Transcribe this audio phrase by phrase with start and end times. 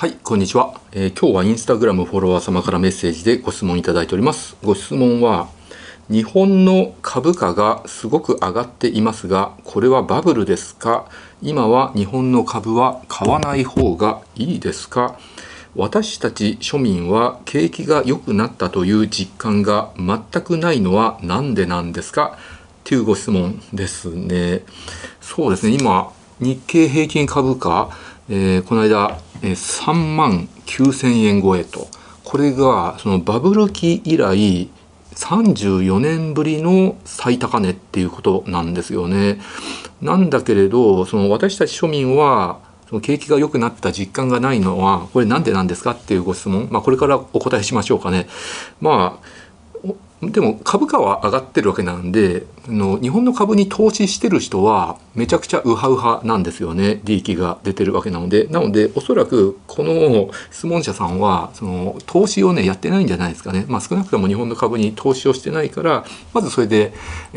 [0.00, 4.56] はい、こんにちは、えー今日はインスタグラムフォロワー様からメッセージでご質問いただいております。
[4.62, 5.48] ご質問は、
[6.08, 11.08] 日本の株価がすごく上がっていますが、これはバブルですか？
[11.42, 15.18] 今は日本の株は買わない方がいいですか？
[15.74, 22.38] 私たち庶民は景気が良くなったという実感が全くないのは何でなんですか？
[22.38, 24.62] っていうご質問ですね。
[25.20, 27.90] そうですね、今、日経平均株価、
[28.28, 31.88] えーこの間、えー3万9000円超えと。
[32.24, 34.68] これが、そのバブル期以来、
[35.14, 39.40] 34年ぶりの最高値っていうことなんですよね。
[40.02, 46.68] なんだけれど、その私たち庶民は、その景気が良くなった実感がないのは、これなんでなんですかっていうご質問。
[46.70, 48.28] まあ、これからお答えしましょうかね。
[48.80, 49.27] まあ、
[50.22, 57.00] でも株価は上がってるわけなんでの日本の株に投資してる人はめちゃくちゃウハウハなんですよね。
[57.04, 58.46] 利益が出てるわけなので。
[58.48, 63.64] なのでおそらくこの質問者さんはその投資をねやってないんじゃないですかね。
[63.68, 66.92] まあ少なくとも日本の株に投資をしてないからまずそれで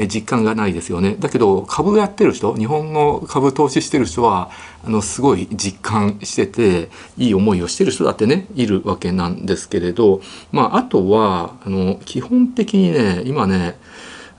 [0.08, 1.16] 実感がないですよね。
[1.19, 4.50] だけど株やってる人日本の株投資してる人は
[4.84, 10.22] あのすごい実感してていい思いをしてる人だってねいるわけなんですけれど。
[10.52, 13.77] まああとはあの基本的にね今ね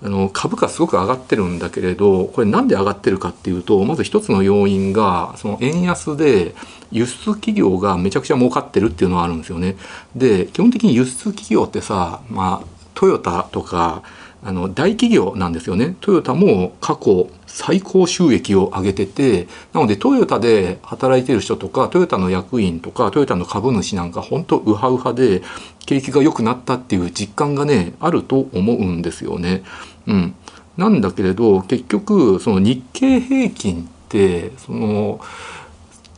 [0.05, 6.55] あの株価すごく上がってるんだけれどこれ何で上がってるかっていうとまず一つの要因がその円安で
[6.91, 9.77] 輸出企業がめちゃくちゃ儲かってるっていうのはあるんですよね。
[10.17, 14.03] で基本的に輸出企業ってさ、まあ、トヨタとか
[14.45, 15.97] あの大企業なんですよね。
[16.01, 25.43] トヨタも過去最高収益を上げててなのでトヨタで働いてる人とかトヨタの役員とかトヨタの株主なんか本当ウハウハで
[25.87, 29.63] 景気が良くなったっていう実感がねあると思うんですよね。
[30.09, 30.35] うん、
[30.77, 35.21] なんだけれど結局その日経平均ってその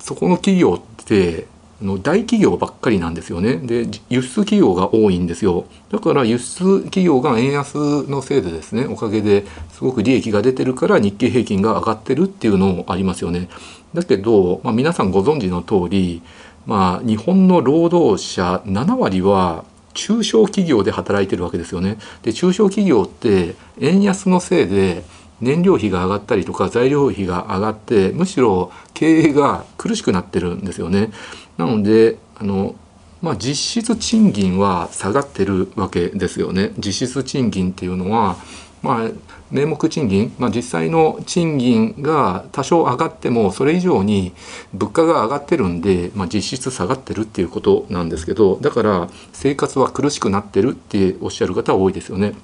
[0.01, 1.47] そこの企業って
[1.85, 3.57] の大企業ばっかりなんですよね。
[3.57, 5.67] で輸出企業が多いんですよ。
[5.91, 13.49] だから輸出企業が円安のせいでですねおかげですごく利益が出てるから日経平均が上がってるっていうのもありますよね。
[13.95, 16.23] だけど、まあ、皆さんご存知の通り、
[16.67, 19.65] まあ、日本の労働者7割は
[19.95, 21.99] 中小企業で働いてるわけですよね。
[22.23, 25.05] で中小企業って円安のせいで
[25.41, 31.11] 燃料費が上がったりとか材料費が上がってむしろ経営が苦しくなってるんですよね。
[31.57, 32.75] なのであの、
[33.23, 36.73] まあ、実質賃金は下がってるわけですよね。
[36.79, 38.37] 実質賃金っていうのは
[38.85, 39.11] まあ、
[39.51, 44.35] 名目賃金、まあ、実際の賃金が多少上がってもそれ以上に
[44.75, 52.35] 物価が上がってるんで、まあ、実質下がってるっていうことなんですけどだから生活は苦しくなってるっておっしゃる方は多いですよね。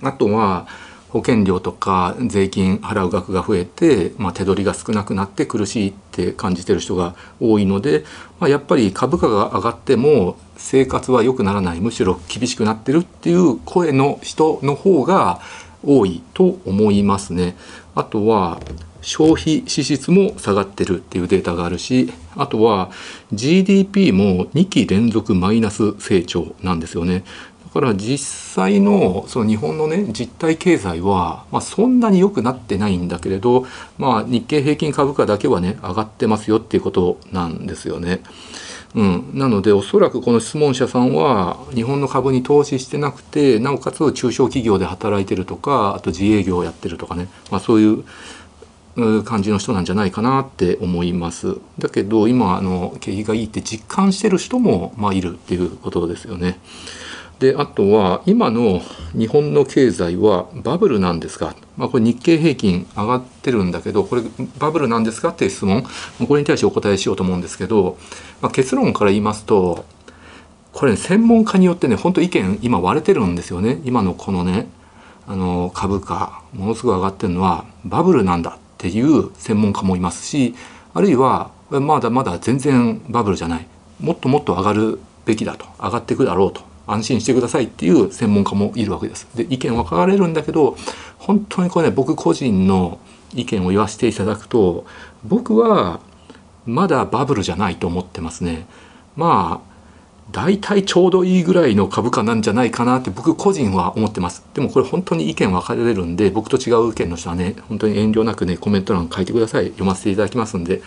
[0.00, 0.68] あとは
[1.14, 8.04] 保険料とか税金払う額が増えて、まあ、手取りが少なくなって苦しいって感じてる人が多いので、
[8.40, 15.40] まあ、やっぱり株価が上がっても生活は良くならないむしろ厳しくなってるっていう声の人の方が
[15.84, 17.56] 多いと思いますね。
[17.94, 18.58] あとは
[19.04, 22.90] 消費支出も下がってるっていうデータがあるしあとは
[23.32, 27.22] GDP も2期連続マイナス成長なんですよね。
[27.74, 33.66] から実際のその日本のね実体経済は、まあ、そんなに良くなってないんだけれど、
[33.98, 38.20] まあ、日経平均株価だけはね上がってますよっていうことなんですよね。
[38.94, 48.04] うん、なのでおそらくこの質問者さんは日本の株に投資してなくてなおかつ中小企業で働いてるとかあと自営業をやってるとかね、まあ、そういう
[48.96, 51.56] う感じの人なんじゃないかなって思います。
[51.80, 56.60] だけど今あの景気がいいって実感してる人もまあいるっていうことですよね。
[57.44, 58.80] であとは今の
[59.12, 64.22] 日本の経済はバブルなんですか、まあ、これ日経平均上がってるんだけどこれ
[64.58, 65.28] バブルなんですか？
[65.28, 65.84] っていう質問。
[66.26, 67.98] これに対してお答えしようと思うんですけど、
[68.40, 69.84] まあ、結論から言いますと
[70.72, 73.82] これ、専門家によってね本当意見今割れてるんですよね。
[73.84, 74.66] 今のこのね
[75.26, 80.54] あの株価ものすごい上がってるのはバブルなんだっていう専門家もいますし
[80.94, 83.66] あるいはまだまだ全然バブルじゃない。
[84.00, 85.66] もっともっと上がるべきだと。
[85.78, 86.72] 上がっていくだろうと。
[86.86, 89.26] 安心してくださいっていう専門家もいるわけです。
[89.34, 90.76] で意見分かれるんだけど
[91.18, 92.98] 本当にこれね僕個人の
[93.34, 94.86] 意見を言わせていただくと
[95.24, 96.00] 僕は
[96.66, 98.66] まだバブルじゃないと思ってますね。
[99.16, 99.74] まあ
[100.32, 104.44] 大体ちょうどいいぐらいの株価なんじゃないかなって僕個人は思ってます。
[104.54, 110.82] でもこれ本当に意見分かれるんで僕と違う意見の人はね本当に遠慮なくねコメント欄書いてください読ませていただきますんで。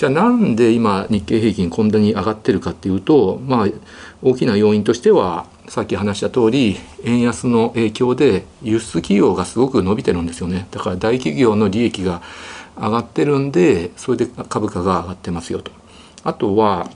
[0.00, 3.66] じゃあなんで今日経平均こんなに上がってるかっていうとまあ
[4.22, 12.22] 大きな要因としてはさっき話した通り円安の影響で輸出企業がすごく伸びてるんですよねだから大企業の利益が
[12.78, 15.70] 上がってるんでそれで株価が上がってますよと。
[16.24, 16.88] あとは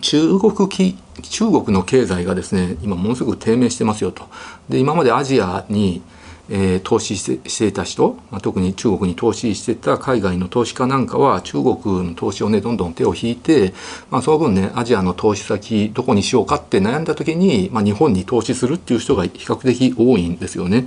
[0.00, 4.24] 中国き中国の経済がですね今ものすごく低迷してますよと
[4.68, 6.02] で今までアジアに、
[6.48, 13.74] えー、投資してしていた人、まあ、特に中国に投資してた海外の投資家なんかは中国の投資をねどんどん手を引いて、
[14.10, 20.86] まあ、その分ねアジアの投資先どこにしようかって悩んだ時に、まあ、日本に投資するっていう人が比較的多いんですよね。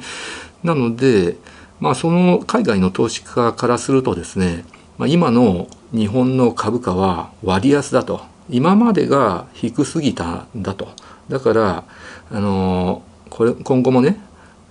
[0.63, 1.37] なので、
[1.79, 4.65] まあ、その海外の投資家からするとですね、
[4.97, 10.89] まあ、今の日本の株価は割安だと今までが低すぎたんだと
[11.29, 11.83] だから
[12.31, 14.19] あのこれ今後もね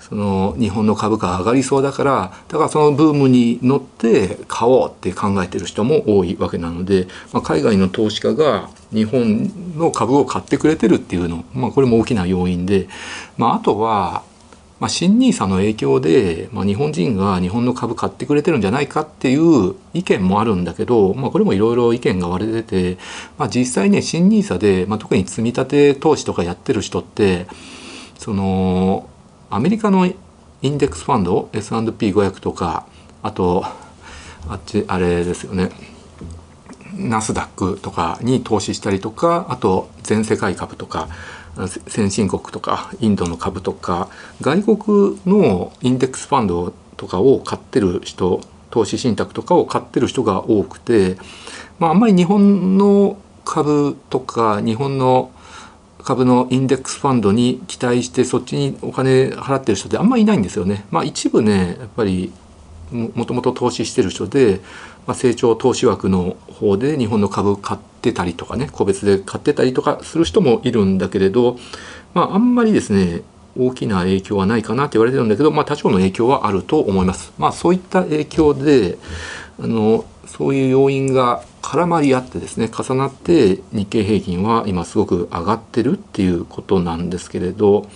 [0.09, 12.89] その日本の株価上がりそうだからだからそのブームに乗って買おうって考えてる人も多いわけなので、まあ、海外の投資家が日本の株を買ってくれてるっていうの、まあ、これも大きな要因で、
[13.37, 14.23] まあ、あとは
[14.81, 22.99] まあ、新 NISA の影響で、まあ、日本人が日本の株買ってくれてるんじゃないかっていう意見もあるんだけど、まあ、これもいろいろ意見が割れてて、
[23.39, 27.49] まあ、実際ね新 NISA で、まあ、特に積み立て投資とかやってる人って
[28.19, 29.09] その
[29.51, 30.15] アメリカのイ
[30.69, 32.87] ンデックスファンド S&P500 とか
[33.23, 33.65] あと
[34.49, 35.71] あっちあれですよね。
[36.97, 41.09] ナスダックとかに投資したりとかあと全世界株とか
[41.87, 44.09] 先進国とかインドの株とか
[44.41, 48.41] 外国のインデックスファンドとかを買ってる人
[48.71, 51.17] 投資信託とかを買ってる人が多くて、
[51.79, 55.31] まあ、あんまり日本の株とか日本の
[56.03, 60.87] 株のインデックスファンドに期待してそっちにお金払ってる人ってあんまりいないんですよね。
[60.91, 62.33] まあ、一部ねやっぱり
[62.93, 64.61] もともと投資してる人で、
[65.07, 71.59] まあ、成長投資枠の方で日本の株買ってたりとかね個別で買ってたりとかする人もいるんだけれど、
[72.15, 73.23] まあ、あんまりですね
[73.59, 77.33] 大きな影響はないかなって言われてるんだけど、まあ、多少の影響はあると思います。
[77.39, 78.99] まあ、そういった影響で
[79.61, 87.89] あのそういう要因が絡まり合ってですね重なって日経平均は今すごく上がってるっていうことなんですけれど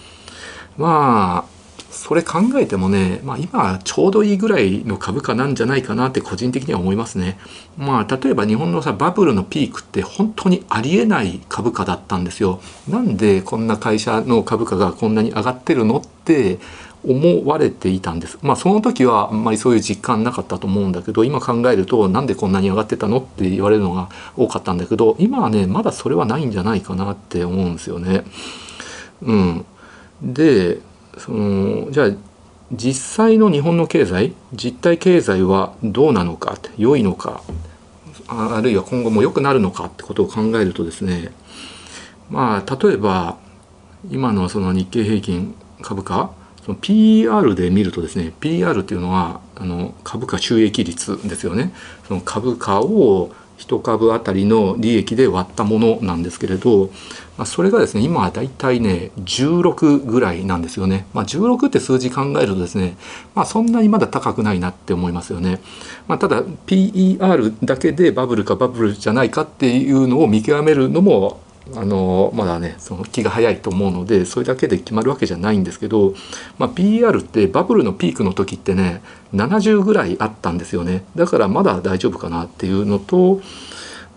[0.76, 1.52] まあ
[1.92, 7.38] それ考えてもね、まあ、今ちょうどいいぐらいの株価なんじゃないかなって個人的には思いますね。
[7.76, 12.60] まあ、例えば日本のさバブルのピークって本当にありえない株価だったんですよ。
[12.88, 16.58] なんでこんな会社の株価がこんなに上がってるのって
[17.04, 18.38] 思われていたんです。
[18.42, 28.24] まあその時はあんまりそういう実感なかったと思うんだけど今考えるとなんでこんなに上がってたのって言われるのが多かったんだけど今はねまだそれはないんじゃないかなって思うんですよね。
[29.22, 29.64] うん、
[30.22, 30.80] で
[31.18, 32.10] そのじゃあ
[32.72, 37.42] 実際の日本の経済実体経済はどうなのか良いのか
[38.28, 41.32] あるいは今後も良くなるのかってことを考えるとですね
[42.30, 43.36] まあ例えば
[44.10, 46.32] 今のその日経平均株価
[46.64, 51.72] その PR で見るとですね PR っていうのはあの株価収益率ですよね。
[52.06, 56.90] その株価を1株当たりの利益で割ったものなんですけれど、
[57.36, 62.96] まあ、それがですね今はだいたいね16ぐらいなんですよね、まあ、16って数字考えるとですね、
[63.34, 65.60] まあ、そんなにまだ高くないなって思いますよね、
[66.08, 71.40] まあ、ただ PER だけでバブルかバブルじゃないかっていうのを見極めるのも
[71.76, 76.14] あのまだねその気が早いと思うのでそれだけで決まるわけじゃないんですけど、
[76.58, 81.04] まあ、PR ってバブルのピークの時ってね70ぐらいあったんですよね。
[81.14, 83.40] だからまだ大丈夫かなっていうのと、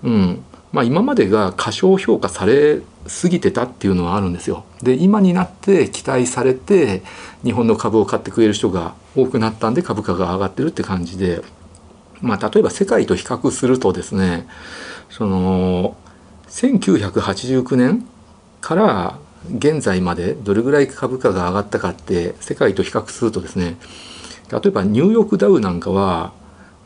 [0.04, 0.44] うん。
[0.72, 4.66] まあ、今までが過小評価されすぎてたっていうのはあるんですよ。
[4.82, 7.02] で今になって期待されて
[7.46, 11.42] 日本の株を買ってくれる人が多くなったんで株価が上がってるって感じで、
[12.22, 14.48] まあ、例えば世界と比較するとですね
[15.10, 15.96] その
[16.50, 18.06] 1989年
[18.62, 19.20] から
[19.58, 23.78] 現在までどれぐらい株価が上がったかって世界と比較するとですね
[24.52, 26.34] 例えばニューヨークダウなんかは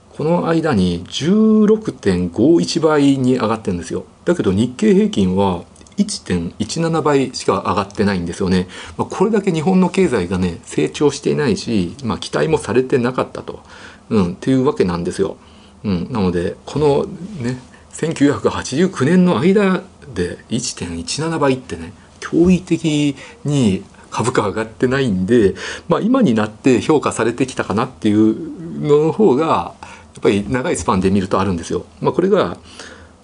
[0.09, 4.03] この間に16.51倍に上がってるんですよ。
[4.25, 5.63] だけど日経平均は
[5.97, 13.61] 1.17倍しか上がってないんですよね、まあ、これだけ日本の経済がね成長していないし、まあ、期待もされてなかったと、
[14.09, 15.37] うん、っていうわけなんですよ、
[15.83, 17.05] うん、なのでこの
[17.43, 17.59] ね
[17.91, 25.55] 1989年の間で1.17倍ってね驚異的に株価上がってないんで、
[25.87, 31.85] まあ、今になって評価されてきたかなっていうのの方がやっぱり長いスパンで見るとあるんですよ。
[32.01, 32.57] まあ、これが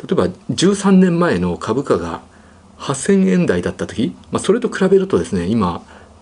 [0.02, 2.22] 例えば13年前の株価が
[2.78, 5.82] 8,000円台だった時、まあ、それと比べるとですね今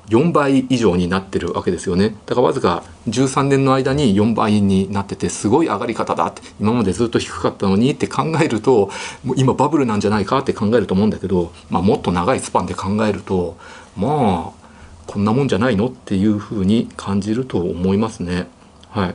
[0.09, 8.89] 4倍以上になってるわけですよねだからわずか13年の間に4倍になっててすごい上がり方だって今までずっと低かったのにって考えると
[9.23, 13.57] もう今バブルなんじゃないかって考えると思うんだけど、まあ、もっと長いスパンで考えると
[13.95, 14.63] まあ
[15.07, 18.47] こんなもんじゃないのっていうふうに感じると思いますね。
[18.89, 19.13] はい、っ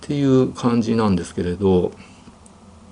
[0.00, 1.92] ていう感じなんですけれど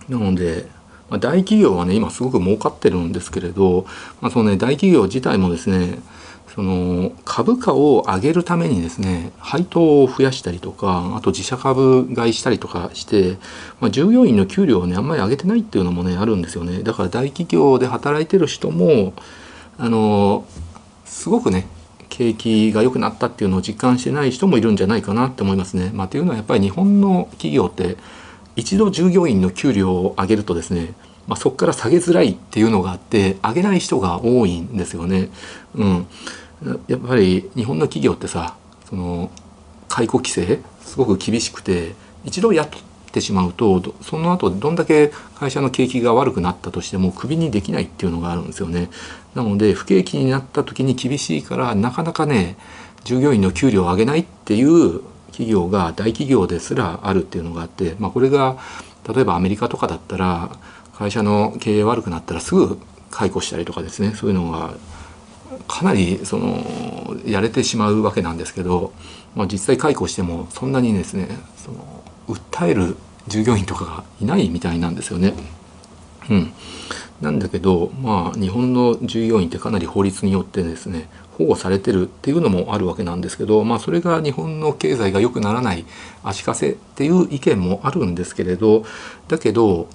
[0.09, 0.69] なので
[1.11, 3.85] ま、大企業はね今すごく儲かってるんですけれど、
[4.21, 5.99] まあ、そのね大企業自体もですね
[6.55, 13.39] その株価を上げるためにですね配当を増やしたりとかあと自社株買いしたりとかして、
[13.81, 19.13] まあ、従業員の給料をねあんまり上げてないっていうのもねあるんですよねだから大企業で働いてる人も
[19.79, 20.45] あの
[21.05, 21.67] すごくね
[22.11, 25.91] 景気が良くなったっていうのを実感してない人もいるんじゃないかなって思いますね。
[25.95, 27.97] まあ、というのはやっぱり日本の企業って
[28.57, 30.93] 一度従業員の給料を上げるとですね、
[31.27, 35.31] まあ、そこから下げづらいっていうのがあって上げない人が多いんですよね。
[35.75, 36.07] うん、
[36.89, 38.57] やっぱり日本の企業ってさ
[38.89, 39.31] その
[39.89, 42.81] 解雇規制すごく厳しくて一度雇っ
[43.13, 48.91] てしまうとその後どんだけ会社の景気が悪くなったとしてもクビにできないっていうのがあるんですよね。
[49.35, 52.57] なので不景気になった時に厳しいからなかなかね
[53.05, 58.59] 従業員の給料を上げないっていう企業が大企業ですらあるっていうのがあって、まあ、これが
[59.09, 60.51] 例えばアメリカとかだったら
[60.95, 62.79] 会社の経営悪くなったらすぐ
[63.11, 64.75] 解雇したりとかですねそういうのが
[65.67, 68.93] かなりそのやれてしまうわけなんですけど、
[69.35, 75.35] まあ、実際解雇してもそんなにですねその訴える従業員とかがいないみたいなんですよね。
[76.29, 76.53] うん、
[77.21, 85.85] なんだけどまあ日本の従業員ってかなり法律によってですね保護されてるっていうのもあるわけなんですけどまあそれが日本の経済が良くならない
[86.23, 88.85] 足かせっていう意見もあるんですけれど
[89.29, 89.89] だけど、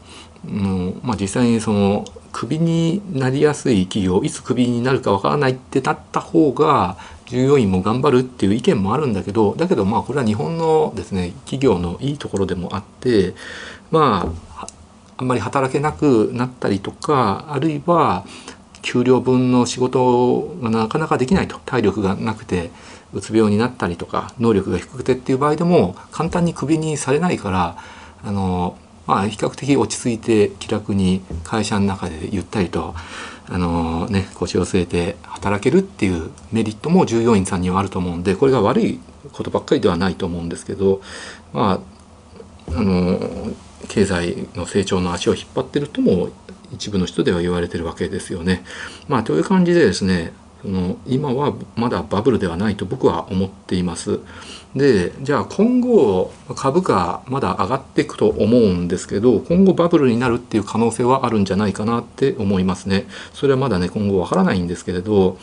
[0.49, 13.33] うんまあ、実際にそのクビになりやすい企業いつクビになるかわからないってなった方が従業員も頑張るっていう意見もあるんだけどだけどまあこれは日本のですね企業のいいところでもあって
[13.89, 14.67] まあ
[15.17, 18.25] あんまり働けなくなったりとかあるいは
[18.81, 21.59] 給料分の仕事がなかなかできないと。
[21.65, 22.69] 体力がなくて
[23.13, 27.77] うつ病になったりとか能力が低くてっていう場合でも簡単にクビにされないから
[28.23, 32.95] あの、まあ、比較的落ち着いて気楽に会社の中でゆったりと
[33.47, 38.99] あの、ね、腰を据えて働けるっていうメリットも従業員さんにはあると思うんでこれが悪い
[39.31, 41.01] ことばっかりではないと思うんですけど
[41.53, 41.81] ま
[42.67, 43.19] ああの
[43.87, 46.29] 経済の成長の足を引っ張ってるとも
[46.71, 48.63] 一部の人では言われてるわけですよね。
[49.07, 50.33] まあという感じでですね
[50.63, 54.19] その今はまだバブルではないと僕は思っています。
[54.75, 63.05] でじゃあ今後株価まだ上がっていくと思うんですけど今後バブルになるっていう可能性はあるんじゃないかなって思いますね。
[63.33, 65.37] それはまだね今後わからないんですけれど、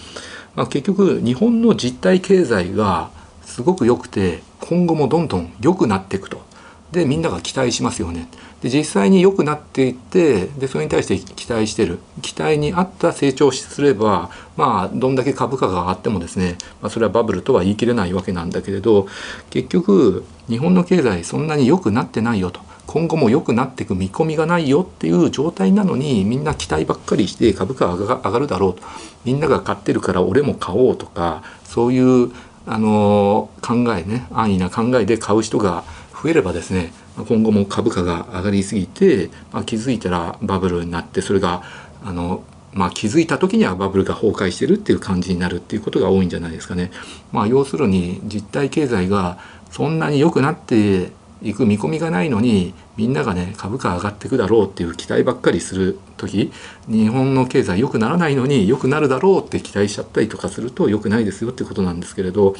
[0.54, 3.10] まあ、結局日本の実体経済が
[3.42, 6.51] すごく良くて今後もどんどん良くなっていくと。
[6.92, 8.28] でみんなが期待しますよね。
[8.62, 19.08] で実際に良くなっていってでそれに対して期待してる期待に合った成長をすればまあどんだけ株価が上がってもですね、まあ、それはバブルとは言い切れないわけなんだけれど
[19.50, 22.60] 結局日本の経済そんなに良くなってないよと。
[22.86, 28.82] 今後も良くなっていく見込みがないよっていう状態なのにみんな期待ばっかりして株価が上がるだろうと
[29.24, 32.32] みんなが買ってるから俺も買おうとかそういう
[32.66, 35.84] あの考えね安易な考えで買う人が
[36.22, 41.62] 増えればですね今後も株価が上がりすぎて、まあ、気づいたらバブルになってそれが
[42.04, 46.90] あの、まあ、気づいた時にはバブルが崩壊してるっていう感じになるっていうことが多いんじゃないですかね。
[47.32, 49.38] まあ、要するに実体経済が
[49.70, 51.10] そんなに良くなって
[51.42, 56.52] いく見込みがないのにみんながね株価上がっていくだろうっていう期待ばっかりする時
[56.88, 62.54] 日本の経済良くならないのに良くなるだろうって期待しちゃったりとかすると良くないですよってことなんですけれど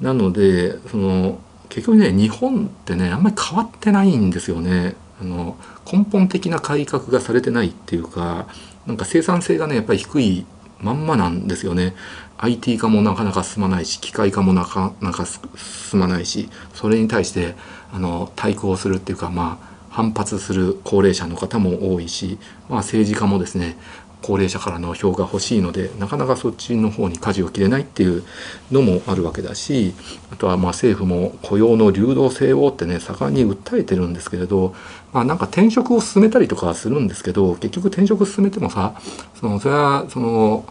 [0.00, 1.38] なのでその
[1.70, 4.94] 結局ね日本ってねあんまり変わってないんですよね。
[5.20, 5.56] あの
[5.90, 8.46] 根本的な改革がされてないっていうか
[8.86, 10.46] なんか生産性がねやっぱり低い
[10.80, 11.94] まんまなんですよね。
[12.38, 17.54] IT 化もなかなか進まないし機械化もなかなか進まないしそれに対して
[17.92, 23.76] あの対抗するっていうかまあ反発する高齢者の方も多いし、まあ、政治家もですね
[24.22, 28.22] 高齢者からの票が欲しいのでなかなかそっちの方に舵を切れないっていう
[28.70, 29.94] のもあるわけだし
[30.32, 34.74] あとはまあ政府も雇用の流動性をってね盛んに訴えてるんですけれど、
[35.12, 39.00] まあ、なんか転職を進めたりとかするんですけど結局転職進めてもさ
[39.34, 40.64] そのそれはその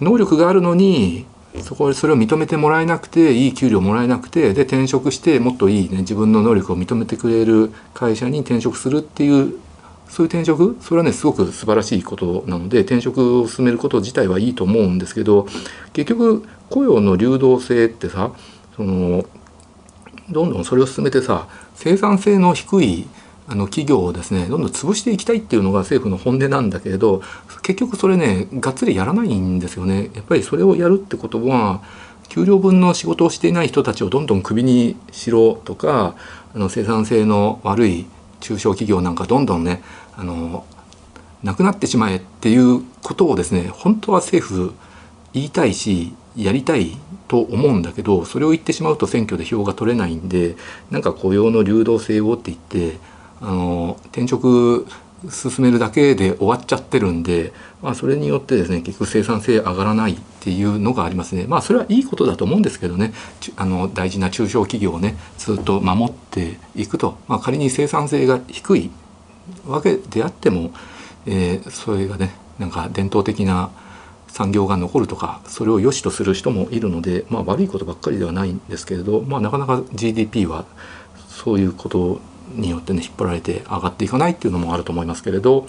[0.00, 1.26] 能力があるのに
[1.62, 9.58] そこそれを認めてもらえなくていい給料もらえなくてで転職してもっといいね自分の能力を認めてくれる会社に転職するっていう
[10.10, 10.76] そういう転職？
[10.80, 15.46] それはねすごく素晴らしいことなので転職を進めること自体はいいと思うんですけど
[15.92, 18.32] 結局雇用の流動性ってさ
[18.76, 19.24] その
[20.28, 23.06] どんどんそれを進めてさ生産性の低い
[23.48, 27.22] あの企業をですねどんどん潰していきたいっていうのが政府の本音なんだけれど
[27.62, 30.10] 結局それねがっつりやらないんですよね。
[30.14, 31.82] やっぱりそれをやるってことは
[32.28, 36.14] 給料分の仕事をしていない人たちをどんどんクビにしろとか
[36.54, 38.06] あの生産性の悪い
[38.40, 39.82] 中小企業なんかどんどんね
[40.16, 40.64] あの
[41.42, 44.74] なくなってしまえっていうことをですね本当は政府
[45.32, 46.96] 言いたいしやりたい
[47.28, 50.56] と思うんだけどそれを言ってしまうと選挙で票が取れないんで
[50.90, 52.58] なんか雇用の流動性をって言っ
[52.92, 52.98] て
[53.40, 54.86] あの転職
[55.28, 61.44] 進めるだけで終わっちゃってるんで、まあ、それによってですね結局生産性上がらないっていうのがありますね。
[61.46, 63.12] まあそれはいいことだと思うんですけどね
[63.56, 68.90] あの大事な中小企業をねずっと守っていくと、まあ、仮に生産性が低い
[69.66, 70.72] わけであっても、
[71.26, 73.70] えー、それがねなんか伝統的な
[74.28, 80.64] 産業が残るとかそれを良しとする人もいるので、まあ、悪いことばっかりではないんですけれど、まあ、なかなか GDP は
[81.28, 82.20] そういうこと
[82.54, 85.66] によってね引っ張られて上がっていかないっていうのもあると思いますけれど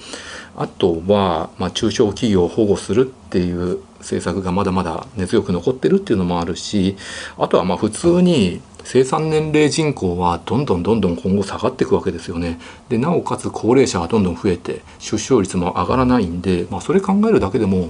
[0.55, 6.97] あとは、まあ、中小企業を保護するっていう政策がまだまだ根強く残ってるっていうのもあるし
[7.37, 12.59] あとはまあ普通に生産年齢人口はどんどんどんどん今後下がっていくわけですよね。
[12.89, 17.89] でなおかつ高齢者がどんどん増えて出生率も上がらないんで、まあ、それ考えるだけでも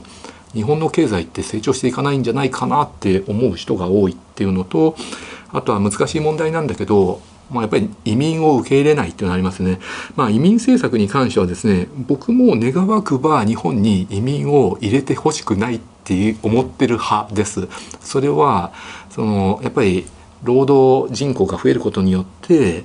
[0.54, 4.96] 日本の経済って成長していかないんじゃないかなって思う人が多いっていうのと
[5.54, 7.22] あとは難しい問題なんだけど
[7.52, 9.80] まあ、やっぱり移民を受け入れないっていうのがありますね。
[10.16, 17.68] まあ、移民政策に関してはですね僕も願わくば日本に移民を入れてほしくないって思ってる派です。
[18.00, 18.72] それは
[19.10, 20.06] そのやっぱり
[20.44, 22.84] 労働人口が増えることによって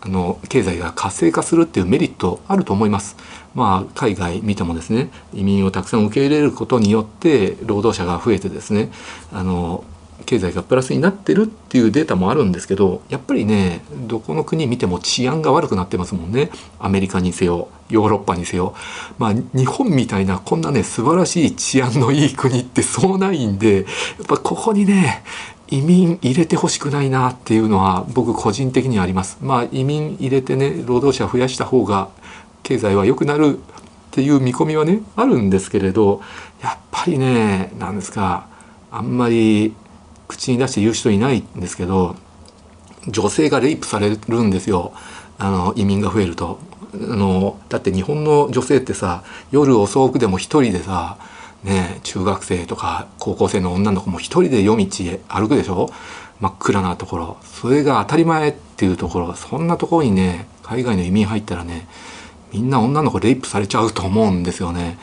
[0.00, 3.16] あの経済が活性化するっていうメリットあると思います。
[3.54, 8.90] まあ、海外見てもですね移民をたくさん受け入れることによって労働者が増えてですね
[9.32, 9.84] あの
[10.24, 18.74] 経済がプラスになってるっていうデータもあるんですけどやっぱりねどこの国見ても治安が悪くなってますもんねアメリカにせよヨーロッパにせよ
[19.18, 25.24] まあ日本みたいなこんなね素晴らしい治安のいい国ってそうないんでやっぱここにね
[25.68, 29.38] 移民入れてほしくないなっていうのは僕個人的にはあります。
[29.40, 32.10] まあ移民入れてね労働者増やした方が
[32.62, 33.60] 経済は良くなるっ
[34.10, 36.20] ていう見込みはねあるんですけれど
[36.62, 38.46] やっぱりねなんですか
[38.90, 39.74] あんまり
[40.32, 42.16] 口に出して言う人いないんですけど
[43.08, 44.92] 女性がレイプされるんですよ。
[45.38, 46.58] あの移民が増えると。
[46.94, 51.16] あのだって日本の女性ってさ夜遅くでも一人でさ
[51.64, 55.90] ね中学生とか高校生の女の子も一人で夜道へ歩くでしょ？
[56.40, 57.36] 真っ暗なところ。
[57.42, 59.34] それが当たり前っていうところ。
[59.34, 61.88] そんなところにね海外の移民入ったらね
[62.52, 64.98] みんな女の子レイプされちゃうと思うんですよね。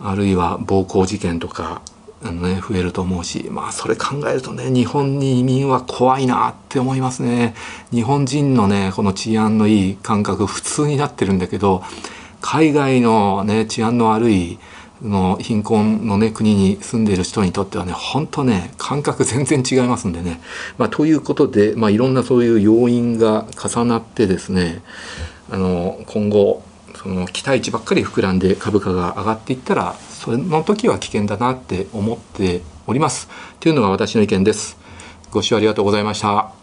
[0.00, 1.82] あるいは暴行事件とか
[2.22, 7.54] あのね、増えると思うし、まあそれ考えるとね、日本に移民は怖いなって思いますね。
[7.92, 11.82] 日本人のね、この治安のいい感覚普通になってるんだけど、
[12.40, 14.58] 海外のね、治安の悪い、
[15.02, 20.40] の貧困のね国に住んでいる人にとってはね本当ね感覚全然違いますんでね。
[20.76, 24.82] まあ、ということで、まあ、いろんなそういう要因が重なってですね
[25.50, 26.62] あの今後
[26.96, 29.94] その期待値ばっかり膨らんで株価が上がっていったら
[30.28, 33.28] その時は危険だなって思っております。
[33.60, 34.76] というのが私の意見です。
[35.30, 36.57] ご視聴ありがとうございました。